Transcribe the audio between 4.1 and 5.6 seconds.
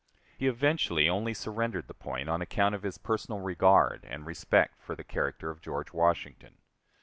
respect for the character